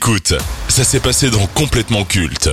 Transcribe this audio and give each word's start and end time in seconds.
Écoute, 0.00 0.32
ça 0.68 0.84
s'est 0.84 1.00
passé 1.00 1.28
dans 1.28 1.44
Complètement 1.48 2.04
Culte. 2.04 2.50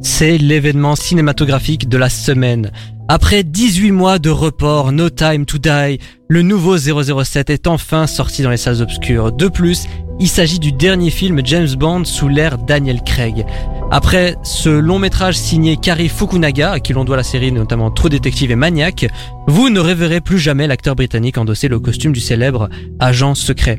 C'est 0.00 0.38
l'événement 0.38 0.94
cinématographique 0.94 1.88
de 1.88 1.98
la 1.98 2.08
semaine. 2.08 2.70
Après 3.08 3.42
18 3.42 3.90
mois 3.90 4.18
de 4.18 4.30
report, 4.30 4.90
No 4.90 5.10
Time 5.10 5.44
to 5.44 5.58
Die, 5.58 5.98
le 6.26 6.40
nouveau 6.40 6.78
007 6.78 7.50
est 7.50 7.66
enfin 7.66 8.06
sorti 8.06 8.42
dans 8.42 8.48
les 8.48 8.56
salles 8.56 8.80
obscures. 8.80 9.30
De 9.30 9.48
plus, 9.48 9.84
il 10.20 10.28
s'agit 10.28 10.58
du 10.58 10.72
dernier 10.72 11.10
film 11.10 11.42
James 11.44 11.68
Bond 11.76 12.04
sous 12.06 12.28
l'ère 12.28 12.56
Daniel 12.56 13.02
Craig. 13.02 13.44
Après 13.90 14.36
ce 14.42 14.70
long 14.70 14.98
métrage 14.98 15.36
signé 15.36 15.76
Kari 15.76 16.08
Fukunaga, 16.08 16.72
à 16.72 16.80
qui 16.80 16.94
l'on 16.94 17.04
doit 17.04 17.18
la 17.18 17.22
série 17.22 17.52
notamment 17.52 17.90
True 17.90 18.08
Detective 18.08 18.50
et 18.50 18.56
Maniac, 18.56 19.06
vous 19.48 19.68
ne 19.68 19.80
reverrez 19.80 20.22
plus 20.22 20.38
jamais 20.38 20.66
l'acteur 20.66 20.96
britannique 20.96 21.36
endosser 21.36 21.68
le 21.68 21.80
costume 21.80 22.12
du 22.12 22.20
célèbre 22.20 22.70
agent 23.00 23.34
secret. 23.34 23.76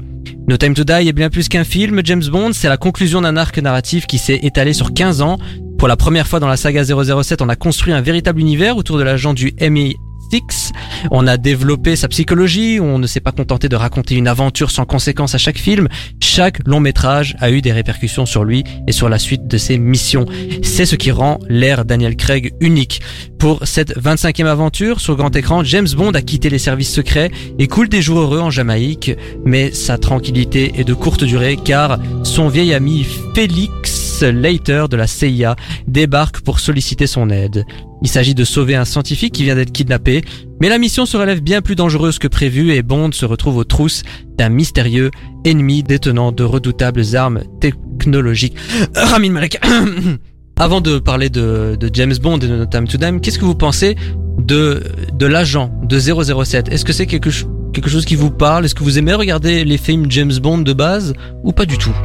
No 0.47 0.57
Time 0.57 0.75
to 0.75 0.83
Die 0.83 1.07
est 1.07 1.13
bien 1.13 1.31
plus 1.31 1.49
qu'un 1.49 1.63
film, 1.63 2.01
James 2.03 2.25
Bond, 2.31 2.53
c'est 2.53 2.69
la 2.69 2.77
conclusion 2.77 3.21
d'un 3.21 3.37
arc 3.37 3.57
narratif 3.57 4.05
qui 4.05 4.19
s'est 4.19 4.39
étalé 4.43 4.73
sur 4.73 4.93
15 4.93 5.23
ans. 5.23 5.39
Pour 5.77 5.87
la 5.89 5.97
première 5.97 6.27
fois 6.27 6.39
dans 6.39 6.47
la 6.47 6.57
saga 6.57 6.83
007, 6.83 7.41
on 7.41 7.49
a 7.49 7.55
construit 7.55 7.93
un 7.93 8.01
véritable 8.01 8.39
univers 8.39 8.77
autour 8.77 8.97
de 8.97 9.03
l'agent 9.03 9.33
du 9.33 9.51
MI6. 9.51 10.71
On 11.11 11.27
a 11.27 11.37
développé 11.37 11.95
sa 11.95 12.07
psychologie, 12.07 12.79
on 12.81 12.97
ne 12.97 13.07
s'est 13.07 13.19
pas 13.19 13.31
contenté 13.31 13.69
de 13.69 13.75
raconter 13.75 14.15
une 14.15 14.27
aventure 14.27 14.71
sans 14.71 14.85
conséquence 14.85 15.35
à 15.35 15.37
chaque 15.37 15.57
film. 15.57 15.87
Chaque 16.21 16.65
long 16.65 16.79
métrage 16.79 17.35
a 17.39 17.51
eu 17.51 17.61
des 17.61 17.73
répercussions 17.73 18.25
sur 18.25 18.45
lui 18.45 18.63
et 18.87 18.93
sur 18.93 19.09
la 19.09 19.19
suite 19.19 19.47
de 19.47 19.57
ses 19.57 19.77
missions. 19.77 20.25
C'est 20.63 20.85
ce 20.85 20.95
qui 20.95 21.11
rend 21.11 21.39
l'ère 21.49 21.83
Daniel 21.85 22.15
Craig 22.15 22.53
unique. 22.61 23.01
Pour 23.37 23.67
cette 23.67 23.97
25e 23.99 24.45
aventure 24.45 25.01
sur 25.01 25.15
grand 25.15 25.35
écran, 25.35 25.63
James 25.63 25.89
Bond 25.95 26.13
a 26.13 26.21
quitté 26.21 26.49
les 26.49 26.57
services 26.57 26.91
secrets 26.91 27.31
et 27.59 27.67
coule 27.67 27.89
des 27.89 28.01
jours 28.01 28.19
heureux 28.19 28.39
en 28.39 28.49
Jamaïque, 28.49 29.11
mais 29.43 29.71
sa 29.71 29.97
tranquillité 29.97 30.73
est 30.77 30.85
de 30.85 30.93
courte 30.93 31.25
durée 31.25 31.57
car 31.63 31.99
son 32.23 32.47
vieil 32.47 32.73
ami 32.73 33.05
Félix 33.35 34.04
Leiter 34.23 34.85
de 34.89 34.97
la 34.97 35.07
CIA 35.07 35.55
débarque 35.87 36.41
pour 36.41 36.59
solliciter 36.59 37.07
son 37.07 37.29
aide. 37.29 37.65
Il 38.01 38.07
s'agit 38.07 38.35
de 38.35 38.43
sauver 38.43 38.75
un 38.75 38.85
scientifique 38.85 39.33
qui 39.33 39.43
vient 39.43 39.55
d'être 39.55 39.71
kidnappé, 39.71 40.23
mais 40.61 40.69
la 40.69 40.77
mission 40.77 41.05
se 41.05 41.17
relève 41.17 41.41
bien 41.41 41.61
plus 41.61 41.75
dangereuse 41.75 42.19
que 42.19 42.27
prévu 42.27 42.71
et 42.73 42.83
Bond 42.83 43.11
se 43.11 43.25
retrouve 43.25 43.57
aux 43.57 43.63
trousses 43.63 44.03
d'un 44.37 44.49
mystérieux 44.49 45.11
ennemi 45.43 45.83
détenant 45.83 46.31
de 46.31 46.43
redoutables 46.43 47.15
armes 47.15 47.41
technologiques. 47.59 48.55
Ramin 48.95 49.31
Malek 49.31 49.59
Avant 50.57 50.79
de 50.79 50.99
parler 50.99 51.29
de, 51.29 51.75
de, 51.77 51.89
James 51.91 52.15
Bond 52.21 52.37
et 52.37 52.47
de 52.47 52.55
No 52.55 52.65
Time 52.65 52.87
to 52.87 52.97
Die, 52.97 53.19
qu'est-ce 53.21 53.39
que 53.39 53.43
vous 53.43 53.55
pensez 53.55 53.97
de, 54.39 54.83
de 55.13 55.25
l'agent 55.25 55.69
de 55.83 55.99
007 55.99 56.69
Est-ce 56.71 56.85
que 56.85 56.93
c'est 56.93 57.07
quelque, 57.07 57.29
quelque 57.73 57.89
chose 57.89 58.05
qui 58.05 58.15
vous 58.15 58.31
parle? 58.31 58.63
Est-ce 58.63 58.75
que 58.75 58.83
vous 58.83 58.97
aimez 58.97 59.13
regarder 59.13 59.65
les 59.65 59.77
films 59.77 60.05
James 60.09 60.37
Bond 60.41 60.59
de 60.59 60.71
base 60.71 61.13
ou 61.43 61.51
pas 61.51 61.65
du 61.65 61.77
tout? 61.77 61.95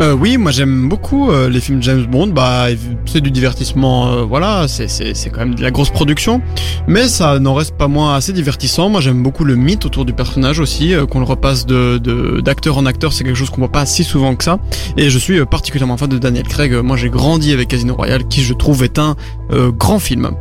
Euh, 0.00 0.12
oui, 0.14 0.36
moi 0.36 0.50
j'aime 0.50 0.88
beaucoup 0.88 1.30
euh, 1.30 1.48
les 1.48 1.60
films 1.60 1.82
James 1.82 2.04
Bond. 2.06 2.28
Bah, 2.28 2.66
c'est 3.04 3.20
du 3.20 3.30
divertissement, 3.30 4.08
euh, 4.08 4.22
voilà, 4.22 4.66
c'est 4.68 5.30
quand 5.30 5.40
même 5.40 5.54
de 5.54 5.62
la 5.62 5.70
grosse 5.70 5.90
production, 5.90 6.40
mais 6.86 7.06
ça 7.06 7.38
n'en 7.38 7.54
reste 7.54 7.76
pas 7.76 7.88
moins 7.88 8.14
assez 8.14 8.32
divertissant. 8.32 8.88
Moi 8.88 9.00
j'aime 9.00 9.22
beaucoup 9.22 9.44
le 9.44 9.54
mythe 9.54 9.84
autour 9.86 10.04
du 10.04 10.12
personnage 10.12 10.58
aussi, 10.58 10.94
qu'on 11.10 11.20
le 11.20 11.24
repasse 11.24 11.66
de 11.66 11.98
d'acteur 12.40 12.78
en 12.78 12.86
acteur, 12.86 13.12
c'est 13.12 13.24
quelque 13.24 13.36
chose 13.36 13.50
qu'on 13.50 13.60
voit 13.60 13.72
pas 13.72 13.86
si 13.86 14.02
souvent 14.02 14.34
que 14.34 14.44
ça. 14.44 14.58
Et 14.96 15.10
je 15.10 15.18
suis 15.18 15.44
particulièrement 15.46 15.96
fan 15.96 16.08
de 16.08 16.18
Daniel 16.18 16.48
Craig. 16.48 16.72
Moi 16.72 16.96
j'ai 16.96 17.10
grandi 17.10 17.52
avec 17.52 17.68
Casino 17.68 17.94
Royale, 17.94 18.26
qui 18.26 18.42
je 18.42 18.54
trouve 18.54 18.82
est 18.82 18.98
un 18.98 19.16
grand 19.50 19.98
film. 19.98 20.32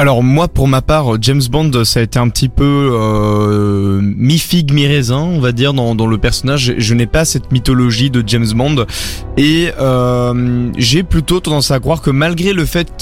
Alors 0.00 0.22
moi 0.22 0.48
pour 0.48 0.66
ma 0.66 0.80
part 0.80 1.20
James 1.20 1.42
Bond 1.50 1.84
ça 1.84 2.00
a 2.00 2.02
été 2.02 2.18
un 2.18 2.30
petit 2.30 2.48
peu 2.48 2.90
euh, 2.94 4.00
mi 4.00 4.42
mi 4.72 4.86
raisin 4.86 5.18
on 5.18 5.40
va 5.40 5.52
dire 5.52 5.74
dans, 5.74 5.94
dans 5.94 6.06
le 6.06 6.16
personnage. 6.16 6.72
Je 6.78 6.94
n'ai 6.94 7.06
pas 7.06 7.26
cette 7.26 7.52
mythologie 7.52 8.08
de 8.08 8.24
James 8.26 8.50
Bond. 8.54 8.86
Et 9.36 9.68
euh, 9.78 10.70
j'ai 10.78 11.02
plutôt 11.02 11.40
tendance 11.40 11.70
à 11.70 11.80
croire 11.80 12.00
que 12.00 12.08
malgré 12.08 12.54
le 12.54 12.64
fait 12.64 12.94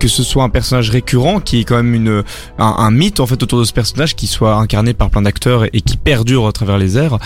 que 0.00 0.08
ce 0.08 0.22
soit 0.22 0.42
un 0.42 0.48
personnage 0.48 0.88
récurrent 0.88 1.40
qui 1.40 1.60
est 1.60 1.64
quand 1.64 1.76
même 1.76 1.92
une 1.92 2.22
un, 2.58 2.90
mythe 2.90 3.20
en 3.20 3.26
fait 3.26 3.42
autour 3.42 3.58
de 3.58 3.64
ce 3.64 3.74
personnage 3.74 4.16
qui 4.16 4.26
soit 4.26 4.54
incarné 4.54 4.94
par 4.94 5.10
plein 5.10 5.20
d'acteurs 5.20 5.64
et, 5.64 5.82
qui 5.82 5.98
perdure 5.98 6.46
à 6.46 6.52
travers 6.52 6.78
les 6.78 6.96
airs 6.96 7.18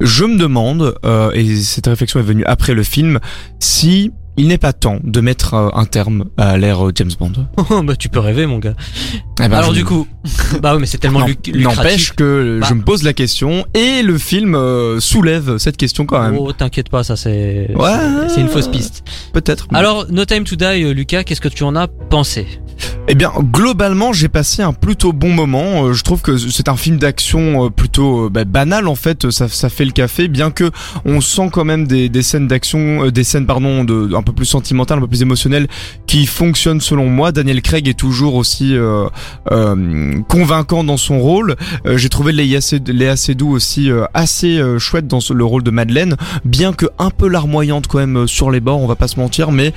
je 0.00 0.24
me 0.24 0.38
demande 0.38 0.94
euh, 1.04 1.30
et 1.32 1.56
cette 1.56 1.86
réflexion 1.86 2.18
est 2.18 2.22
venue 2.22 2.44
après 2.46 2.72
le 2.72 2.82
film 2.82 3.20
si 3.58 4.10
il 4.40 4.48
n'est 4.48 4.58
pas 4.58 4.72
temps 4.72 4.98
de 5.04 5.20
mettre 5.20 5.52
euh, 5.52 5.68
un 5.74 5.84
terme 5.84 6.24
à 6.38 6.56
l'ère 6.56 6.86
euh, 6.86 6.92
James 6.94 7.10
Bond. 7.18 7.32
Oh, 7.70 7.82
bah 7.82 7.94
tu 7.94 8.08
peux 8.08 8.18
rêver 8.18 8.46
mon 8.46 8.58
gars. 8.58 8.74
Eh 9.38 9.48
ben, 9.48 9.52
Alors 9.52 9.72
du 9.72 9.84
coup, 9.84 10.08
bah 10.62 10.74
oui 10.74 10.80
mais 10.80 10.86
c'est 10.86 10.98
tellement 10.98 11.26
lucratif. 11.26 11.54
N'empêche 11.62 12.12
que 12.12 12.58
je 12.62 12.68
bah. 12.68 12.74
me 12.74 12.82
pose 12.82 13.02
la 13.02 13.12
question 13.12 13.66
et 13.74 14.02
le 14.02 14.16
film 14.16 14.54
euh, 14.54 14.98
soulève 14.98 15.58
cette 15.58 15.76
question 15.76 16.06
quand 16.06 16.22
même. 16.22 16.38
Oh 16.38 16.52
t'inquiète 16.52 16.88
pas 16.88 17.04
ça 17.04 17.16
c'est 17.16 17.70
ouais, 17.74 18.28
c'est 18.28 18.40
une 18.40 18.48
fausse 18.48 18.68
piste. 18.68 19.04
Peut-être. 19.34 19.68
Alors 19.74 20.06
No 20.10 20.24
Time 20.24 20.44
to 20.44 20.56
Die 20.56 20.94
Lucas, 20.94 21.22
qu'est-ce 21.24 21.40
que 21.42 21.48
tu 21.48 21.62
en 21.62 21.76
as 21.76 21.86
pensé? 21.86 22.46
Eh 23.08 23.14
bien, 23.14 23.32
globalement, 23.40 24.12
j'ai 24.12 24.28
passé 24.28 24.62
un 24.62 24.72
plutôt 24.72 25.12
bon 25.12 25.30
moment. 25.30 25.86
Euh, 25.86 25.92
je 25.92 26.04
trouve 26.04 26.22
que 26.22 26.36
c'est 26.36 26.68
un 26.68 26.76
film 26.76 26.96
d'action 26.96 27.66
euh, 27.66 27.68
plutôt 27.68 28.26
euh, 28.26 28.30
bah, 28.30 28.44
banal 28.44 28.86
en 28.86 28.94
fait. 28.94 29.30
Ça, 29.30 29.48
ça 29.48 29.68
fait 29.68 29.84
le 29.84 29.90
café, 29.90 30.28
bien 30.28 30.50
que 30.50 30.70
on 31.04 31.20
sent 31.20 31.50
quand 31.52 31.64
même 31.64 31.86
des, 31.86 32.08
des 32.08 32.22
scènes 32.22 32.46
d'action, 32.46 33.08
des 33.08 33.24
scènes 33.24 33.46
pardon, 33.46 33.84
de, 33.84 34.14
un 34.14 34.22
peu 34.22 34.32
plus 34.32 34.46
sentimentales, 34.46 34.98
un 34.98 35.00
peu 35.00 35.08
plus 35.08 35.22
émotionnelles, 35.22 35.66
qui 36.06 36.26
fonctionnent 36.26 36.80
selon 36.80 37.06
moi. 37.06 37.32
Daniel 37.32 37.62
Craig 37.62 37.88
est 37.88 37.98
toujours 37.98 38.34
aussi 38.34 38.76
convaincant 40.28 40.84
dans 40.84 40.96
son 40.96 41.18
rôle. 41.20 41.56
j'ai 41.84 42.08
trouvé 42.08 42.32
Léa 42.32 42.60
Seydoux 43.16 43.50
aussi 43.50 43.90
assez 44.14 44.62
chouette 44.78 45.06
dans 45.06 45.20
le 45.30 45.44
rôle 45.44 45.62
de 45.62 45.70
Madeleine, 45.70 46.16
bien 46.44 46.72
que 46.72 46.86
un 46.98 47.10
peu 47.10 47.28
larmoyante 47.28 47.86
quand 47.86 47.98
même 47.98 48.26
sur 48.26 48.50
les 48.50 48.60
bords. 48.60 48.80
On 48.80 48.86
va 48.86 48.96
pas 48.96 49.08
se 49.08 49.18
mentir, 49.18 49.50
mais 49.52 49.72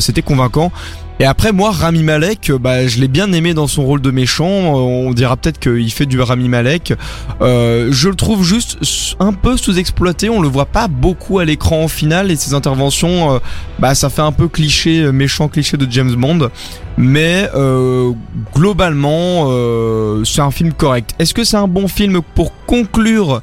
c'était 0.00 0.22
convaincant. 0.22 0.72
Et 1.20 1.24
après 1.24 1.50
moi 1.50 1.72
Rami 1.72 2.04
Malek, 2.04 2.50
euh, 2.50 2.58
bah 2.58 2.86
je 2.86 3.00
l'ai 3.00 3.08
bien 3.08 3.32
aimé 3.32 3.52
dans 3.52 3.66
son 3.66 3.84
rôle 3.84 4.00
de 4.00 4.12
méchant. 4.12 4.46
Euh, 4.46 5.06
on 5.08 5.12
dira 5.12 5.36
peut-être 5.36 5.58
qu'il 5.58 5.90
fait 5.90 6.06
du 6.06 6.20
Rami 6.20 6.48
Malek. 6.48 6.94
Euh, 7.40 7.88
je 7.90 8.08
le 8.08 8.14
trouve 8.14 8.44
juste 8.44 8.78
un 9.18 9.32
peu 9.32 9.56
sous-exploité. 9.56 10.30
On 10.30 10.40
le 10.40 10.46
voit 10.46 10.66
pas 10.66 10.86
beaucoup 10.86 11.40
à 11.40 11.44
l'écran 11.44 11.82
en 11.82 11.88
final 11.88 12.30
et 12.30 12.36
ses 12.36 12.54
interventions, 12.54 13.40
bah 13.80 13.94
ça 13.94 14.10
fait 14.10 14.22
un 14.22 14.32
peu 14.32 14.46
cliché, 14.48 15.10
méchant 15.10 15.48
cliché 15.48 15.76
de 15.76 15.90
James 15.90 16.14
Bond. 16.14 16.50
Mais 16.96 17.48
globalement, 18.54 19.48
c'est 20.24 20.40
un 20.40 20.50
film 20.50 20.72
correct. 20.72 21.14
Est-ce 21.18 21.34
que 21.34 21.44
c'est 21.44 21.56
un 21.56 21.68
bon 21.68 21.88
film 21.88 22.20
pour 22.34 22.52
conclure 22.66 23.42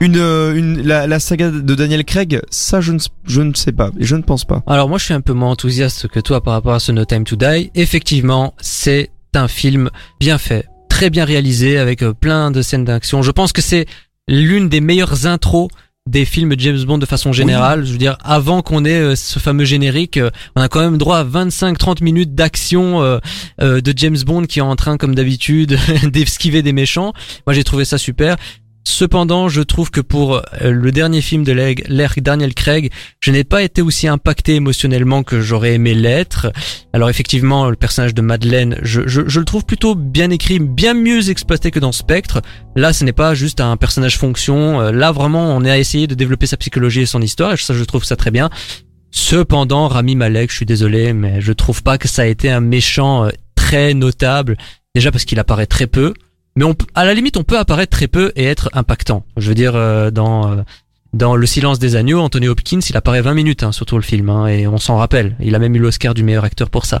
une, 0.00 0.16
euh, 0.16 0.54
une 0.54 0.82
la, 0.82 1.06
la, 1.06 1.20
saga 1.20 1.50
de 1.50 1.74
Daniel 1.74 2.04
Craig, 2.04 2.40
ça 2.50 2.80
je 2.80 2.92
ne, 2.92 2.98
je 3.26 3.42
ne 3.42 3.54
sais 3.54 3.72
pas 3.72 3.90
et 3.98 4.04
je 4.04 4.16
ne 4.16 4.22
pense 4.22 4.44
pas. 4.44 4.62
Alors 4.66 4.88
moi 4.88 4.98
je 4.98 5.04
suis 5.04 5.14
un 5.14 5.20
peu 5.20 5.34
moins 5.34 5.50
enthousiaste 5.50 6.08
que 6.08 6.20
toi 6.20 6.42
par 6.42 6.54
rapport 6.54 6.72
à 6.72 6.80
ce 6.80 6.90
No 6.90 7.04
Time 7.04 7.24
to 7.24 7.36
Die. 7.36 7.70
Effectivement, 7.74 8.54
c'est 8.60 9.10
un 9.34 9.46
film 9.46 9.90
bien 10.18 10.38
fait, 10.38 10.66
très 10.88 11.10
bien 11.10 11.24
réalisé 11.24 11.78
avec 11.78 12.02
euh, 12.02 12.14
plein 12.14 12.50
de 12.50 12.62
scènes 12.62 12.84
d'action. 12.84 13.22
Je 13.22 13.30
pense 13.30 13.52
que 13.52 13.60
c'est 13.60 13.86
l'une 14.26 14.68
des 14.68 14.80
meilleures 14.80 15.26
intros 15.26 15.68
des 16.08 16.24
films 16.24 16.54
James 16.56 16.82
Bond 16.82 16.96
de 16.96 17.06
façon 17.06 17.32
générale. 17.32 17.84
Je 17.84 17.92
veux 17.92 17.98
dire, 17.98 18.16
avant 18.24 18.62
qu'on 18.62 18.86
ait 18.86 19.00
euh, 19.00 19.16
ce 19.16 19.38
fameux 19.38 19.66
générique, 19.66 20.18
on 20.56 20.62
a 20.62 20.68
quand 20.68 20.80
même 20.80 20.96
droit 20.96 21.18
à 21.18 21.24
25-30 21.24 22.02
minutes 22.02 22.34
d'action 22.34 23.02
de 23.60 23.92
James 23.96 24.16
Bond 24.24 24.46
qui 24.46 24.60
est 24.60 24.62
en 24.62 24.76
train, 24.76 24.96
comme 24.96 25.14
d'habitude, 25.14 25.78
d'esquiver 26.04 26.62
des 26.62 26.72
méchants. 26.72 27.12
Moi, 27.46 27.52
j'ai 27.52 27.64
trouvé 27.64 27.84
ça 27.84 27.98
super. 27.98 28.36
Cependant, 28.84 29.48
je 29.48 29.60
trouve 29.60 29.90
que 29.90 30.00
pour 30.00 30.36
euh, 30.36 30.42
le 30.70 30.90
dernier 30.90 31.20
film 31.20 31.44
de 31.44 31.52
l'ère 31.52 32.14
Daniel 32.16 32.54
Craig, 32.54 32.90
je 33.20 33.30
n'ai 33.30 33.44
pas 33.44 33.62
été 33.62 33.82
aussi 33.82 34.08
impacté 34.08 34.54
émotionnellement 34.54 35.22
que 35.22 35.40
j'aurais 35.40 35.74
aimé 35.74 35.94
l'être. 35.94 36.50
Alors 36.94 37.10
effectivement, 37.10 37.68
le 37.68 37.76
personnage 37.76 38.14
de 38.14 38.22
Madeleine, 38.22 38.78
je, 38.82 39.00
le 39.00 39.44
trouve 39.44 39.66
plutôt 39.66 39.94
bien 39.94 40.30
écrit, 40.30 40.58
bien 40.58 40.94
mieux 40.94 41.28
exploité 41.28 41.70
que 41.70 41.78
dans 41.78 41.92
Spectre. 41.92 42.40
Là, 42.74 42.92
ce 42.92 43.04
n'est 43.04 43.12
pas 43.12 43.34
juste 43.34 43.60
un 43.60 43.76
personnage 43.76 44.16
fonction. 44.16 44.80
Euh, 44.80 44.92
là, 44.92 45.12
vraiment, 45.12 45.54
on 45.54 45.64
est 45.64 45.70
à 45.70 45.78
essayer 45.78 46.06
de 46.06 46.14
développer 46.14 46.46
sa 46.46 46.56
psychologie 46.56 47.02
et 47.02 47.06
son 47.06 47.20
histoire, 47.20 47.52
et 47.52 47.56
ça, 47.58 47.74
je 47.74 47.84
trouve 47.84 48.04
ça 48.04 48.16
très 48.16 48.30
bien. 48.30 48.48
Cependant, 49.10 49.88
Rami 49.88 50.16
Malek, 50.16 50.50
je 50.50 50.56
suis 50.56 50.66
désolé, 50.66 51.12
mais 51.12 51.40
je 51.40 51.52
trouve 51.52 51.82
pas 51.82 51.98
que 51.98 52.08
ça 52.08 52.22
a 52.22 52.26
été 52.26 52.50
un 52.50 52.60
méchant 52.60 53.26
euh, 53.26 53.30
très 53.54 53.92
notable. 53.92 54.56
Déjà 54.94 55.12
parce 55.12 55.24
qu'il 55.24 55.38
apparaît 55.38 55.66
très 55.66 55.86
peu 55.86 56.14
mais 56.60 56.74
à 56.94 57.06
la 57.06 57.14
limite, 57.14 57.38
on 57.38 57.42
peut 57.42 57.58
apparaître 57.58 57.90
très 57.90 58.06
peu 58.06 58.32
et 58.36 58.44
être 58.44 58.68
impactant. 58.74 59.24
Je 59.38 59.48
veux 59.48 59.54
dire, 59.54 59.72
euh, 59.74 60.10
dans 60.10 60.52
euh, 60.52 60.56
dans 61.14 61.34
Le 61.34 61.46
Silence 61.46 61.78
des 61.78 61.96
agneaux, 61.96 62.20
Anthony 62.20 62.48
Hopkins, 62.48 62.80
il 62.88 62.96
apparaît 62.96 63.22
20 63.22 63.34
minutes 63.34 63.62
hein, 63.62 63.72
sur 63.72 63.86
tout 63.86 63.96
le 63.96 64.02
film, 64.02 64.28
hein, 64.28 64.46
et 64.46 64.66
on 64.66 64.76
s'en 64.76 64.96
rappelle. 64.96 65.36
Il 65.40 65.54
a 65.54 65.58
même 65.58 65.74
eu 65.74 65.78
l'Oscar 65.78 66.12
du 66.12 66.22
meilleur 66.22 66.44
acteur 66.44 66.68
pour 66.68 66.84
ça. 66.84 66.98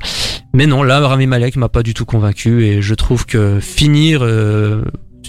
Mais 0.54 0.66
non, 0.66 0.82
là, 0.82 1.06
Rami 1.06 1.26
Malek 1.26 1.56
m'a 1.56 1.68
pas 1.68 1.82
du 1.82 1.92
tout 1.92 2.06
convaincu, 2.06 2.64
et 2.64 2.80
je 2.80 2.94
trouve 2.94 3.26
que 3.26 3.60
finir 3.60 4.20
euh, 4.22 4.82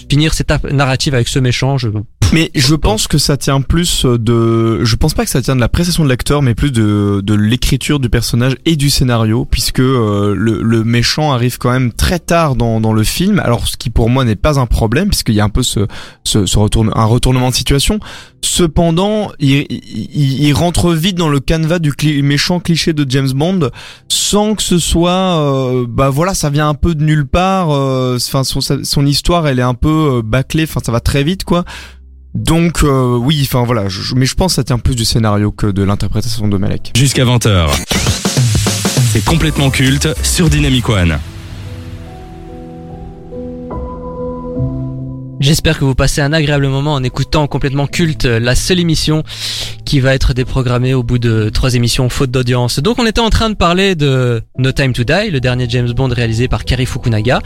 finir 0.08 0.34
cette 0.34 0.50
narrative 0.64 1.14
avec 1.14 1.28
ce 1.28 1.38
méchant, 1.38 1.78
je, 1.78 1.90
Mais 2.32 2.50
je 2.54 2.74
pense 2.74 3.08
que 3.08 3.18
ça 3.18 3.36
tient 3.36 3.60
plus 3.60 4.06
de, 4.06 4.82
je 4.84 4.96
pense 4.96 5.12
pas 5.12 5.24
que 5.24 5.30
ça 5.30 5.42
tient 5.42 5.54
de 5.54 5.60
la 5.60 5.68
prestation 5.68 6.02
de 6.02 6.08
l'acteur, 6.08 6.40
mais 6.40 6.54
plus 6.54 6.72
de, 6.72 7.20
de 7.22 7.34
l'écriture 7.34 8.00
du 8.00 8.08
personnage 8.08 8.56
et 8.64 8.76
du 8.76 8.88
scénario, 8.88 9.44
puisque 9.44 9.80
euh, 9.80 10.34
le, 10.34 10.62
le 10.62 10.82
méchant 10.82 11.32
arrive 11.32 11.58
quand 11.58 11.70
même 11.70 11.92
très 11.92 12.18
tard 12.18 12.56
dans, 12.56 12.80
dans 12.80 12.94
le 12.94 13.04
film. 13.04 13.38
Alors 13.38 13.68
ce 13.68 13.76
qui 13.76 13.90
pour 13.90 14.08
moi 14.08 14.24
n'est 14.24 14.34
pas 14.36 14.58
un 14.58 14.64
problème, 14.64 15.08
puisqu'il 15.08 15.34
y 15.34 15.40
a 15.40 15.44
un 15.44 15.50
peu 15.50 15.62
ce, 15.62 15.80
ce, 16.24 16.46
ce 16.46 16.58
retourne, 16.58 16.90
un 16.94 17.04
retournement 17.04 17.50
de 17.50 17.54
situation. 17.54 18.00
Cependant, 18.40 19.30
il, 19.38 19.66
il, 19.70 20.42
il 20.44 20.52
rentre 20.54 20.92
vite 20.94 21.16
dans 21.16 21.28
le 21.28 21.38
canevas 21.38 21.80
du 21.80 21.92
cli- 21.92 22.22
méchant 22.22 22.60
cliché 22.60 22.94
de 22.94 23.04
James 23.10 23.30
Bond, 23.32 23.68
sans 24.08 24.54
que 24.54 24.62
ce 24.62 24.78
soit, 24.78 25.10
euh, 25.38 25.86
bah 25.88 26.08
voilà, 26.08 26.32
ça 26.32 26.48
vient 26.48 26.68
un 26.68 26.74
peu 26.74 26.94
de 26.94 27.04
nulle 27.04 27.26
part. 27.26 27.70
euh, 27.70 28.16
Enfin, 28.16 28.42
son, 28.42 28.60
son 28.60 29.06
histoire, 29.06 29.46
elle 29.46 29.58
est 29.58 29.62
un 29.62 29.74
peu 29.74 30.16
euh, 30.18 30.22
bâclée. 30.22 30.64
Enfin, 30.64 30.80
ça 30.84 30.92
va 30.92 31.00
très 31.00 31.24
vite, 31.24 31.44
quoi. 31.44 31.64
Donc 32.34 32.82
euh, 32.82 33.16
oui, 33.16 33.40
enfin 33.46 33.64
voilà, 33.64 33.88
je- 33.88 34.14
mais 34.14 34.24
je 34.26 34.34
pense 34.34 34.52
que 34.52 34.56
ça 34.56 34.64
tient 34.64 34.78
plus 34.78 34.94
du 34.96 35.04
scénario 35.04 35.52
que 35.52 35.66
de 35.66 35.82
l'interprétation 35.82 36.48
de 36.48 36.56
Malek. 36.56 36.92
Jusqu'à 36.96 37.24
20h. 37.24 37.68
C'est 39.12 39.24
complètement 39.24 39.68
culte 39.70 40.08
sur 40.22 40.48
Dynamic 40.48 40.88
One. 40.88 41.18
J'espère 45.40 45.78
que 45.78 45.84
vous 45.84 45.96
passez 45.96 46.20
un 46.20 46.32
agréable 46.32 46.68
moment 46.68 46.94
en 46.94 47.02
écoutant 47.02 47.48
complètement 47.48 47.88
culte 47.88 48.24
la 48.26 48.54
seule 48.54 48.78
émission 48.78 49.24
qui 49.84 49.98
va 49.98 50.14
être 50.14 50.34
déprogrammée 50.34 50.94
au 50.94 51.02
bout 51.02 51.18
de 51.18 51.50
trois 51.52 51.74
émissions 51.74 52.08
faute 52.08 52.30
d'audience. 52.30 52.78
Donc 52.78 52.98
on 53.00 53.06
était 53.06 53.20
en 53.20 53.28
train 53.28 53.50
de 53.50 53.56
parler 53.56 53.96
de 53.96 54.40
No 54.56 54.70
Time 54.70 54.92
to 54.92 55.02
Die, 55.02 55.30
le 55.30 55.40
dernier 55.40 55.66
James 55.68 55.90
Bond 55.92 56.08
réalisé 56.08 56.46
par 56.46 56.64
Kari 56.64 56.86
Fukunaga. 56.86 57.40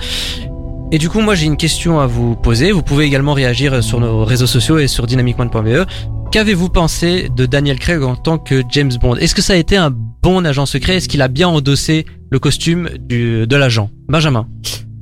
Et 0.92 0.98
du 0.98 1.08
coup, 1.08 1.20
moi 1.20 1.34
j'ai 1.34 1.46
une 1.46 1.56
question 1.56 1.98
à 1.98 2.06
vous 2.06 2.36
poser. 2.36 2.70
Vous 2.70 2.82
pouvez 2.82 3.06
également 3.06 3.32
réagir 3.32 3.82
sur 3.82 3.98
nos 3.98 4.24
réseaux 4.24 4.46
sociaux 4.46 4.78
et 4.78 4.86
sur 4.86 5.06
dynamicone.be. 5.06 5.84
Qu'avez-vous 6.30 6.68
pensé 6.68 7.28
de 7.34 7.44
Daniel 7.44 7.78
Craig 7.78 8.02
en 8.02 8.14
tant 8.14 8.38
que 8.38 8.62
James 8.70 8.92
Bond? 9.00 9.16
Est-ce 9.16 9.34
que 9.34 9.42
ça 9.42 9.54
a 9.54 9.56
été 9.56 9.76
un 9.76 9.90
bon 9.90 10.44
agent 10.44 10.64
secret? 10.64 10.96
Est-ce 10.96 11.08
qu'il 11.08 11.22
a 11.22 11.28
bien 11.28 11.48
endossé 11.48 12.06
le 12.30 12.38
costume 12.38 12.88
de 13.08 13.56
l'agent? 13.56 13.90
Benjamin 14.08 14.46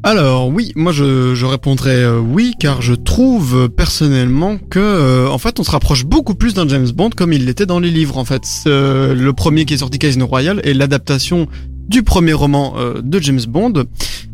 Alors 0.04 0.48
oui, 0.48 0.72
moi 0.74 0.92
je, 0.92 1.34
je 1.34 1.44
répondrais 1.44 1.96
euh, 1.96 2.18
oui 2.18 2.54
car 2.58 2.80
je 2.80 2.94
trouve 2.94 3.64
euh, 3.64 3.68
personnellement 3.68 4.56
que 4.56 4.78
euh, 4.78 5.28
en 5.28 5.38
fait 5.38 5.60
on 5.60 5.64
se 5.64 5.70
rapproche 5.70 6.06
beaucoup 6.06 6.34
plus 6.34 6.54
d'un 6.54 6.66
James 6.66 6.88
Bond 6.94 7.10
comme 7.10 7.34
il 7.34 7.44
l'était 7.44 7.66
dans 7.66 7.80
les 7.80 7.90
livres 7.90 8.16
en 8.16 8.24
fait. 8.24 8.42
Le 8.64 9.30
premier 9.32 9.66
qui 9.66 9.74
est 9.74 9.78
sorti 9.78 9.98
Casino 9.98 10.26
Royale 10.26 10.62
est 10.64 10.72
l'adaptation 10.72 11.46
du 11.88 12.02
premier 12.02 12.32
roman 12.32 12.74
de 13.02 13.20
James 13.20 13.42
Bond 13.46 13.84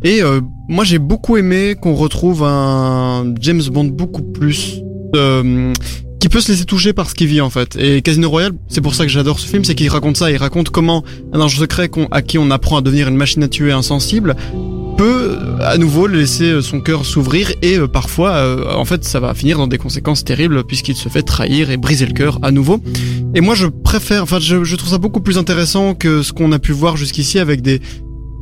et 0.02 0.22
euh, 0.22 0.40
moi 0.68 0.84
j'ai 0.84 0.98
beaucoup 0.98 1.36
aimé 1.36 1.74
qu'on 1.80 1.94
retrouve 1.94 2.42
un 2.44 3.34
James 3.40 3.62
Bond 3.70 3.84
beaucoup 3.84 4.22
plus 4.22 4.80
euh, 5.14 5.72
qui 6.20 6.28
peut 6.28 6.40
se 6.40 6.52
laisser 6.52 6.64
toucher 6.64 6.92
par 6.92 7.10
ce 7.10 7.14
qu'il 7.14 7.26
vit 7.26 7.40
en 7.40 7.50
fait. 7.50 7.76
Et 7.76 8.02
Casino 8.02 8.28
Royale, 8.30 8.52
c'est 8.68 8.80
pour 8.80 8.94
ça 8.94 9.04
que 9.04 9.10
j'adore 9.10 9.38
ce 9.40 9.46
film, 9.46 9.64
c'est 9.64 9.74
qu'il 9.74 9.88
raconte 9.88 10.16
ça, 10.16 10.30
il 10.30 10.36
raconte 10.36 10.70
comment 10.70 11.04
un 11.32 11.40
agent 11.40 11.58
secret 11.58 11.90
à 12.10 12.22
qui 12.22 12.38
on 12.38 12.50
apprend 12.50 12.78
à 12.78 12.80
devenir 12.80 13.08
une 13.08 13.16
machine 13.16 13.42
à 13.42 13.48
tuer 13.48 13.72
insensible 13.72 14.36
peut 14.96 15.38
à 15.60 15.78
nouveau 15.78 16.06
laisser 16.06 16.50
euh, 16.50 16.62
son 16.62 16.80
cœur 16.80 17.06
s'ouvrir 17.06 17.52
et 17.62 17.78
parfois 17.92 18.76
en 18.76 18.84
fait 18.84 19.04
ça 19.04 19.20
va 19.20 19.32
finir 19.34 19.58
dans 19.58 19.66
des 19.66 19.78
conséquences 19.78 20.24
terribles 20.24 20.64
puisqu'il 20.64 20.96
se 20.96 21.08
fait 21.08 21.22
trahir 21.22 21.70
et 21.70 21.76
briser 21.76 22.06
le 22.06 22.12
cœur 22.12 22.38
à 22.42 22.50
nouveau. 22.50 22.82
Et 23.34 23.40
moi 23.40 23.54
je 23.54 23.66
préfère, 23.66 24.22
enfin 24.22 24.40
je, 24.40 24.64
je 24.64 24.76
trouve 24.76 24.90
ça 24.90 24.98
beaucoup 24.98 25.20
plus 25.20 25.38
intéressant 25.38 25.94
que 25.94 26.22
ce 26.22 26.32
qu'on 26.32 26.52
a 26.52 26.58
pu 26.58 26.72
voir 26.72 26.96
jusqu'ici 26.96 27.38
avec 27.38 27.60
des... 27.60 27.80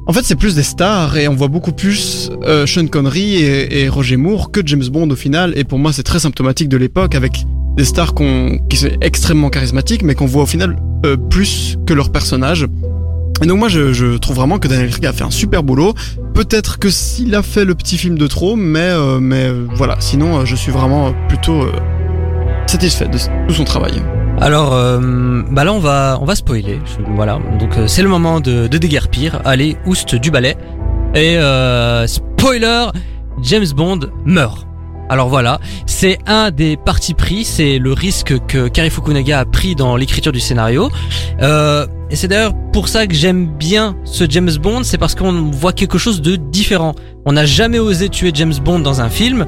En 0.08 0.14
fait 0.14 0.24
c'est 0.24 0.36
plus 0.36 0.54
des 0.54 0.62
stars 0.62 1.18
et 1.18 1.28
on 1.28 1.34
voit 1.34 1.48
beaucoup 1.48 1.72
plus 1.72 2.30
euh, 2.44 2.66
Sean 2.66 2.86
Connery 2.86 3.42
et, 3.42 3.90
Roger 3.90 4.16
Moore 4.16 4.50
que 4.50 4.62
James 4.64 4.86
Bond 4.90 5.10
au 5.10 5.16
final 5.16 5.52
et 5.54 5.64
pour 5.64 5.78
moi 5.78 5.92
c'est 5.92 6.02
très 6.02 6.18
symptomatique 6.18 6.70
de 6.70 6.78
l'époque 6.78 7.14
avec 7.14 7.44
des 7.76 7.84
stars 7.84 8.14
qui 8.70 8.76
sont 8.78 8.88
extrêmement 9.02 9.50
charismatiques 9.50 10.02
mais 10.02 10.14
qu'on 10.14 10.24
voit 10.24 10.44
au 10.44 10.46
final 10.46 10.76
euh, 11.04 11.18
plus 11.18 11.76
que 11.86 11.92
leurs 11.92 12.10
personnages. 12.10 12.66
Et 13.42 13.46
donc 13.46 13.58
moi 13.58 13.68
je, 13.68 14.16
trouve 14.16 14.36
vraiment 14.36 14.58
que 14.58 14.66
Daniel 14.66 14.88
Craig 14.88 15.04
a 15.04 15.12
fait 15.12 15.24
un 15.24 15.30
super 15.30 15.62
boulot. 15.62 15.92
Peut-être 16.32 16.78
que 16.78 16.88
s'il 16.88 17.34
a 17.34 17.42
fait 17.42 17.66
le 17.66 17.74
petit 17.74 17.98
film 17.98 18.16
de 18.16 18.26
trop, 18.26 18.56
mais 18.56 18.80
euh, 18.80 19.20
mais 19.20 19.50
voilà. 19.74 19.96
Sinon, 20.00 20.46
je 20.46 20.56
suis 20.56 20.72
vraiment 20.72 21.12
plutôt 21.28 21.66
satisfait 22.66 23.08
de 23.08 23.18
tout 23.46 23.54
son 23.54 23.64
travail. 23.64 24.02
Alors, 24.40 24.72
euh, 24.72 25.42
bah 25.50 25.64
là 25.64 25.72
on 25.72 25.78
va 25.80 26.18
on 26.20 26.24
va 26.24 26.34
spoiler. 26.34 26.80
Voilà, 27.14 27.38
donc 27.58 27.76
euh, 27.76 27.86
c'est 27.86 28.02
le 28.02 28.08
moment 28.08 28.40
de, 28.40 28.68
de 28.68 28.78
déguerpir. 28.78 29.40
Allez, 29.44 29.76
oust 29.86 30.14
du 30.14 30.30
balai. 30.30 30.56
Et 31.14 31.36
euh, 31.38 32.06
spoiler, 32.06 32.86
James 33.42 33.66
Bond 33.74 34.00
meurt. 34.24 34.66
Alors 35.10 35.28
voilà, 35.28 35.58
c'est 35.86 36.18
un 36.26 36.50
des 36.50 36.76
partis 36.76 37.14
pris, 37.14 37.44
c'est 37.44 37.78
le 37.78 37.94
risque 37.94 38.34
que 38.46 38.68
Kari 38.68 38.90
Fukunaga 38.90 39.40
a 39.40 39.44
pris 39.46 39.74
dans 39.74 39.96
l'écriture 39.96 40.32
du 40.32 40.40
scénario. 40.40 40.90
Euh, 41.40 41.86
et 42.10 42.16
c'est 42.16 42.28
d'ailleurs 42.28 42.52
pour 42.72 42.88
ça 42.88 43.06
que 43.06 43.14
j'aime 43.14 43.46
bien 43.46 43.96
ce 44.04 44.24
James 44.28 44.50
Bond, 44.62 44.82
c'est 44.84 44.98
parce 44.98 45.14
qu'on 45.14 45.50
voit 45.50 45.72
quelque 45.72 45.96
chose 45.96 46.20
de 46.20 46.36
différent. 46.36 46.94
On 47.24 47.32
n'a 47.32 47.46
jamais 47.46 47.78
osé 47.78 48.10
tuer 48.10 48.32
James 48.34 48.54
Bond 48.62 48.80
dans 48.80 49.00
un 49.00 49.08
film, 49.08 49.46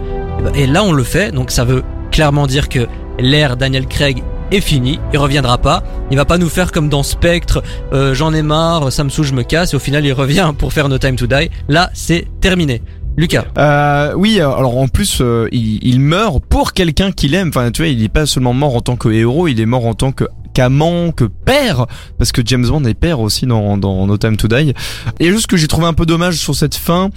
et 0.55 0.67
là 0.67 0.83
on 0.83 0.93
le 0.93 1.05
fait, 1.05 1.31
donc 1.31 1.51
ça 1.51 1.65
veut 1.65 1.83
clairement 2.11 2.47
dire 2.47 2.71
que 2.71 2.89
l'ère 3.19 3.59
Daniel 3.59 3.87
Craig 3.87 4.23
est 4.51 4.61
fini, 4.61 4.99
il 5.13 5.19
reviendra 5.19 5.59
pas. 5.59 5.83
Il 6.11 6.17
va 6.17 6.25
pas 6.25 6.39
nous 6.39 6.49
faire 6.49 6.73
comme 6.73 6.89
dans 6.89 7.03
Spectre, 7.03 7.63
euh, 7.93 8.15
j'en 8.15 8.33
ai 8.33 8.43
marre, 8.43 8.93
ça 8.93 9.05
me 9.05 9.11
je 9.11 9.35
me 9.35 9.43
casse, 9.43 9.73
et 9.73 9.77
au 9.77 9.81
final 9.81 10.05
il 10.05 10.13
revient 10.13 10.53
pour 10.59 10.73
faire 10.73 10.89
No 10.89 10.99
Time 10.99 11.17
to 11.17 11.27
Die. 11.27 11.51
Là, 11.69 11.91
c'est 11.93 12.27
terminé. 12.41 12.83
Lucas. 13.17 13.45
Euh, 13.59 14.15
oui, 14.17 14.41
alors 14.41 14.79
en 14.79 14.89
plus, 14.89 15.19
euh, 15.21 15.49
il, 15.53 15.79
il 15.87 16.01
meurt 16.01 16.43
pour 16.49 16.73
quelqu'un 16.73 17.13
qu'il 17.13 17.35
aime. 17.35 17.49
Enfin, 17.49 17.71
tu 17.71 17.83
vois, 17.83 17.89
il 17.89 18.03
est 18.03 18.09
pas 18.09 18.25
seulement 18.25 18.55
mort 18.55 18.77
en 18.77 18.81
tant 18.81 18.97
que 18.97 19.09
héros, 19.09 19.49
il 19.49 19.61
est 19.61 19.67
mort 19.67 19.87
en 19.87 19.95
tant 19.95 20.13
que 20.13 20.25
qu'amant, 20.55 21.13
que 21.13 21.25
père, 21.25 21.87
parce 22.19 22.33
que 22.33 22.43
James 22.45 22.67
Bond 22.67 22.85
est 22.85 22.95
père 22.95 23.21
aussi 23.21 23.47
dans, 23.47 23.77
dans 23.77 24.07
No 24.07 24.17
Time 24.17 24.37
to 24.37 24.49
Die. 24.49 24.75
Et 25.19 25.31
juste 25.31 25.47
que 25.47 25.57
j'ai 25.57 25.69
trouvé 25.69 25.87
un 25.87 25.93
peu 25.93 26.07
dommage 26.07 26.37
sur 26.37 26.55
cette 26.55 26.75
fin. 26.75 27.11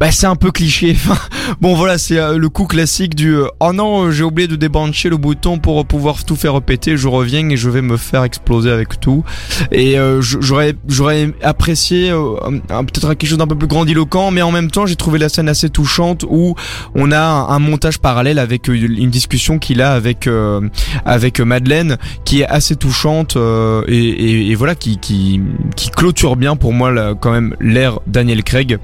Bah 0.00 0.10
c'est 0.10 0.26
un 0.26 0.36
peu 0.36 0.50
cliché. 0.50 0.96
Enfin, 1.04 1.18
bon 1.60 1.74
voilà, 1.74 1.98
c'est 1.98 2.18
euh, 2.18 2.38
le 2.38 2.48
coup 2.48 2.66
classique 2.66 3.14
du 3.14 3.34
euh, 3.34 3.48
oh 3.60 3.72
non, 3.72 4.04
euh, 4.04 4.10
j'ai 4.10 4.24
oublié 4.24 4.48
de 4.48 4.56
débrancher 4.56 5.10
le 5.10 5.18
bouton 5.18 5.58
pour 5.58 5.84
pouvoir 5.84 6.24
tout 6.24 6.36
faire 6.36 6.62
péter, 6.62 6.96
je 6.96 7.08
reviens 7.08 7.48
et 7.50 7.56
je 7.58 7.68
vais 7.68 7.82
me 7.82 7.98
faire 7.98 8.24
exploser 8.24 8.70
avec 8.70 9.00
tout. 9.00 9.24
Et 9.70 9.98
euh, 9.98 10.22
j'aurais 10.22 10.74
j'aurais 10.88 11.32
apprécié 11.42 12.10
euh, 12.10 12.36
peut-être 12.68 13.14
quelque 13.14 13.26
chose 13.28 13.38
d'un 13.38 13.46
peu 13.46 13.56
plus 13.56 13.66
grandiloquent, 13.68 14.30
mais 14.30 14.40
en 14.40 14.50
même 14.50 14.70
temps, 14.70 14.86
j'ai 14.86 14.96
trouvé 14.96 15.18
la 15.18 15.28
scène 15.28 15.48
assez 15.48 15.68
touchante 15.68 16.24
où 16.28 16.54
on 16.94 17.12
a 17.12 17.20
un, 17.20 17.58
montage 17.58 17.98
parallèle 17.98 18.38
avec 18.38 18.68
une 18.68 19.10
discussion 19.10 19.58
qu'il 19.58 19.82
a 19.82 19.92
avec 19.92 20.26
euh, 20.26 20.60
avec 21.04 21.40
Madeleine 21.40 21.98
qui 22.24 22.40
est 22.40 22.46
assez 22.46 22.76
touchante 22.76 23.36
et, 23.88 23.92
et, 23.92 24.50
et 24.50 24.54
voilà 24.54 24.74
qui, 24.74 24.98
qui 24.98 25.40
qui 25.76 25.90
clôture 25.90 26.36
bien 26.36 26.56
pour 26.56 26.72
moi 26.72 26.90
là, 26.90 27.14
quand 27.18 27.30
même 27.30 27.56
l'ère 27.60 28.00
Daniel 28.06 28.42
Craig 28.42 28.78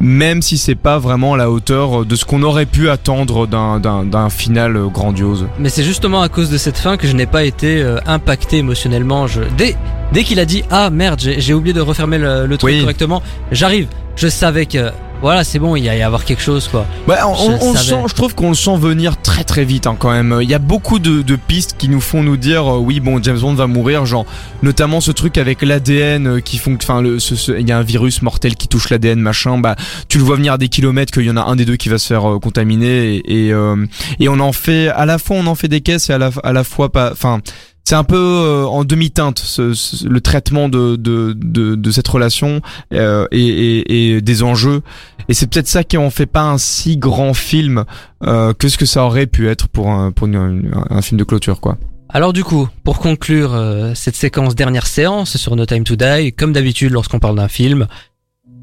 même 0.00 0.42
si 0.46 0.58
c'est 0.58 0.76
pas 0.76 0.98
vraiment 0.98 1.34
à 1.34 1.36
la 1.36 1.50
hauteur 1.50 2.04
de 2.04 2.14
ce 2.14 2.24
qu'on 2.24 2.42
aurait 2.44 2.66
pu 2.66 2.88
attendre 2.88 3.46
d'un 3.48 4.30
final 4.30 4.78
grandiose. 4.92 5.46
Mais 5.58 5.68
c'est 5.68 5.82
justement 5.82 6.22
à 6.22 6.28
cause 6.28 6.50
de 6.50 6.56
cette 6.58 6.78
fin 6.78 6.96
que 6.96 7.08
je 7.08 7.14
n'ai 7.14 7.26
pas 7.26 7.42
été 7.44 7.82
euh, 7.82 7.98
impacté 8.06 8.58
émotionnellement. 8.58 9.26
Je... 9.26 9.42
Dès, 9.58 9.74
dès 10.12 10.22
qu'il 10.22 10.38
a 10.38 10.44
dit 10.44 10.62
ah 10.70 10.88
merde, 10.90 11.18
j'ai 11.20 11.40
j'ai 11.40 11.52
oublié 11.52 11.74
de 11.74 11.80
refermer 11.80 12.18
le, 12.18 12.46
le 12.46 12.56
truc 12.58 12.72
Oui. 12.72 12.80
correctement, 12.80 13.22
j'arrive. 13.50 13.88
Je 14.14 14.28
savais 14.28 14.66
que 14.66 14.90
voilà, 15.22 15.44
c'est 15.44 15.58
bon, 15.58 15.76
il 15.76 15.84
y 15.84 15.88
a 15.88 15.96
y 15.96 16.02
avoir 16.02 16.24
quelque 16.24 16.42
chose 16.42 16.68
quoi. 16.68 16.86
Bah, 17.06 17.26
on, 17.26 17.34
Je 17.34 17.64
on 17.64 17.74
sent, 17.74 17.96
je 18.08 18.14
trouve 18.14 18.34
qu'on 18.34 18.50
le 18.50 18.54
sent 18.54 18.76
venir 18.76 19.20
très 19.20 19.44
très 19.44 19.64
vite 19.64 19.86
hein, 19.86 19.96
quand 19.98 20.10
même. 20.10 20.38
Il 20.42 20.48
y 20.48 20.54
a 20.54 20.58
beaucoup 20.58 20.98
de, 20.98 21.22
de 21.22 21.36
pistes 21.36 21.76
qui 21.78 21.88
nous 21.88 22.00
font 22.00 22.22
nous 22.22 22.36
dire 22.36 22.66
euh, 22.74 22.78
oui 22.78 23.00
bon 23.00 23.22
James 23.22 23.38
Bond 23.38 23.54
va 23.54 23.66
mourir, 23.66 24.04
genre 24.06 24.26
notamment 24.62 25.00
ce 25.00 25.10
truc 25.12 25.38
avec 25.38 25.62
l'ADN 25.62 26.26
euh, 26.26 26.40
qui 26.40 26.58
font, 26.58 26.76
enfin 26.80 27.00
le, 27.00 27.18
ce- 27.18 27.34
ce- 27.34 27.52
il 27.52 27.66
y 27.68 27.72
a 27.72 27.78
un 27.78 27.82
virus 27.82 28.22
mortel 28.22 28.54
qui 28.56 28.68
touche 28.68 28.90
l'ADN 28.90 29.18
machin, 29.20 29.58
bah 29.58 29.74
tu 30.08 30.18
le 30.18 30.24
vois 30.24 30.36
venir 30.36 30.52
à 30.52 30.58
des 30.58 30.68
kilomètres 30.68 31.12
qu'il 31.12 31.24
y 31.24 31.30
en 31.30 31.36
a 31.36 31.42
un 31.42 31.56
des 31.56 31.64
deux 31.64 31.76
qui 31.76 31.88
va 31.88 31.98
se 31.98 32.06
faire 32.06 32.30
euh, 32.30 32.38
contaminer 32.38 33.16
et 33.16 33.46
et, 33.46 33.52
euh, 33.52 33.84
et 34.20 34.28
on 34.28 34.38
en 34.40 34.52
fait 34.52 34.88
à 34.88 35.06
la 35.06 35.18
fois 35.18 35.36
on 35.36 35.46
en 35.46 35.54
fait 35.54 35.68
des 35.68 35.80
caisses 35.80 36.10
et 36.10 36.12
à 36.12 36.18
la 36.18 36.30
à 36.44 36.52
la 36.52 36.62
fois 36.64 36.90
pas, 36.92 37.10
enfin 37.12 37.40
c'est 37.88 37.94
un 37.94 38.02
peu 38.04 38.16
euh, 38.16 38.64
en 38.66 38.82
demi-teinte 38.84 39.38
ce, 39.38 39.72
ce- 39.72 40.08
le 40.08 40.20
traitement 40.20 40.68
de, 40.68 40.96
de, 40.96 41.32
de, 41.36 41.76
de 41.76 41.90
cette 41.92 42.08
relation 42.08 42.60
euh, 42.92 43.26
et, 43.30 43.46
et, 43.46 44.16
et 44.16 44.20
des 44.20 44.42
enjeux 44.42 44.82
et 45.28 45.34
c'est 45.34 45.46
peut-être 45.48 45.68
ça 45.68 45.84
qui 45.84 45.96
en 45.96 46.10
fait 46.10 46.26
pas 46.26 46.42
un 46.42 46.58
si 46.58 46.96
grand 46.96 47.32
film 47.32 47.84
euh, 48.24 48.52
que 48.54 48.68
ce 48.68 48.76
que 48.76 48.86
ça 48.86 49.04
aurait 49.04 49.26
pu 49.26 49.48
être 49.48 49.68
pour 49.68 49.88
un, 49.90 50.10
pour 50.10 50.26
un, 50.28 50.60
un 50.90 51.02
film 51.02 51.18
de 51.18 51.24
clôture 51.24 51.60
quoi. 51.60 51.78
Alors 52.08 52.32
du 52.32 52.44
coup, 52.44 52.68
pour 52.84 52.98
conclure 52.98 53.52
euh, 53.54 53.92
cette 53.94 54.14
séquence 54.16 54.54
dernière 54.54 54.86
séance 54.86 55.36
sur 55.36 55.54
No 55.56 55.66
Time 55.66 55.82
to 55.84 55.96
Die, 55.96 56.32
comme 56.32 56.52
d'habitude 56.52 56.92
lorsqu'on 56.92 57.18
parle 57.18 57.36
d'un 57.36 57.48
film, 57.48 57.88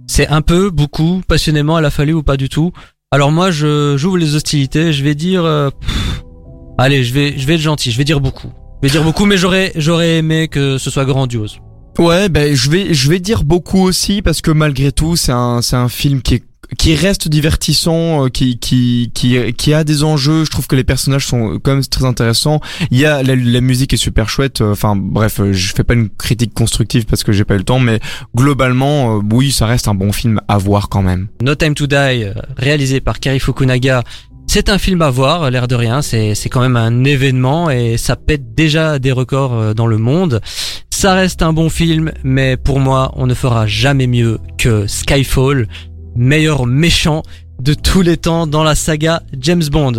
c'est 0.08 0.28
un 0.30 0.42
peu, 0.42 0.70
beaucoup, 0.70 1.22
passionnément, 1.28 1.78
elle 1.78 1.86
a 1.86 1.90
fallu 1.92 2.14
ou 2.14 2.24
pas 2.24 2.38
du 2.38 2.48
tout. 2.50 2.72
Alors 3.12 3.32
moi, 3.32 3.52
je 3.52 3.96
j'ouvre 3.98 4.18
les 4.18 4.36
hostilités, 4.36 4.94
je 4.94 5.04
vais 5.04 5.14
dire, 5.14 5.44
euh, 5.44 5.70
pff, 5.70 6.24
allez, 6.78 7.04
je 7.04 7.14
vais 7.14 7.38
je 7.38 7.46
vais 7.46 7.56
être 7.56 7.62
gentil, 7.62 7.92
je 7.92 7.98
vais 7.98 8.06
dire 8.06 8.22
beaucoup. 8.22 8.50
Je 8.84 8.90
vais 8.90 8.92
dire 8.92 9.04
beaucoup, 9.06 9.26
mais 9.26 9.38
j'aurais 9.38 9.72
j'aurais 9.78 10.18
aimé 10.18 10.50
que 10.50 10.78
ce 10.78 10.90
soit 10.90 11.06
grandiose. 11.06 11.60
Ouais, 12.00 12.28
ben 12.28 12.54
je 12.54 12.70
vais 12.70 12.94
je 12.94 13.10
vais 13.10 13.20
dire 13.22 13.46
beaucoup 13.46 13.80
aussi 13.80 14.22
parce 14.22 14.42
que 14.42 14.52
malgré 14.52 14.92
tout 14.92 15.16
c'est 15.16 15.32
un 15.32 15.62
c'est 15.62 15.78
un 15.78 15.88
film 15.88 16.22
qui 16.22 16.34
est 16.36 16.44
qui 16.78 16.94
reste 16.94 17.30
divertissant, 17.30 18.26
euh, 18.26 18.30
qui, 18.30 18.58
qui, 18.60 19.12
qui, 19.14 19.54
qui 19.54 19.74
a 19.74 19.86
des 19.86 20.04
enjeux. 20.04 20.44
Je 20.44 20.50
trouve 20.50 20.68
que 20.68 20.76
les 20.76 20.84
personnages 20.84 21.26
sont 21.28 21.60
quand 21.64 21.76
même 21.76 21.86
très 21.86 22.04
intéressants. 22.04 22.60
Il 22.92 22.98
y 23.00 23.06
a 23.06 23.24
la, 23.24 23.38
la 23.38 23.62
musique 23.62 23.94
est 23.94 23.98
super 23.98 24.28
chouette. 24.28 24.60
euh, 24.60 24.74
Enfin 24.74 24.98
bref, 24.98 25.40
euh, 25.40 25.54
je 25.54 25.74
fais 25.74 25.84
pas 25.86 25.94
une 25.94 26.10
critique 26.10 26.54
constructive 26.54 27.06
parce 27.06 27.24
que 27.24 27.32
j'ai 27.32 27.46
pas 27.46 27.54
eu 27.54 27.60
le 27.60 27.64
temps, 27.64 27.80
mais 27.80 28.02
globalement, 28.36 29.22
oui, 29.32 29.52
ça 29.54 29.66
reste 29.66 29.88
un 29.88 29.94
bon 29.96 30.12
film 30.12 30.42
à 30.50 30.58
voir 30.58 30.90
quand 30.90 31.04
même. 31.04 31.30
No 31.42 31.56
Time 31.56 31.74
to 31.76 31.88
Die, 31.88 32.26
réalisé 32.58 33.00
par 33.00 33.22
Kari 33.22 33.40
Fukunaga, 33.40 34.04
c'est 34.48 34.70
un 34.70 34.78
film 34.78 35.02
à 35.02 35.10
voir, 35.10 35.50
l'air 35.50 35.68
de 35.68 35.76
rien, 35.76 36.02
c'est 36.02 36.36
c'est 36.36 36.50
quand 36.50 36.62
même 36.62 36.78
un 36.78 37.04
événement 37.04 37.70
et 37.70 37.98
ça 37.98 38.16
pète 38.16 38.54
déjà 38.54 39.00
des 39.00 39.12
records 39.12 39.54
euh, 39.54 39.74
dans 39.74 39.88
le 39.88 39.98
monde. 39.98 40.42
Ça 40.90 41.14
reste 41.14 41.42
un 41.42 41.54
bon 41.54 41.70
film, 41.70 42.12
mais 42.24 42.56
pour 42.56 42.80
moi, 42.80 43.12
on 43.16 43.28
ne 43.28 43.34
fera 43.34 43.68
jamais 43.68 44.08
mieux 44.08 44.40
que 44.58 44.88
Skyfall, 44.88 45.68
meilleur 46.16 46.66
méchant 46.66 47.24
de 47.62 47.74
tous 47.74 48.02
les 48.02 48.18
temps 48.18 48.48
dans 48.48 48.64
la 48.64 48.76
saga 48.76 49.24
James 49.40 49.64
Bond. 49.72 49.92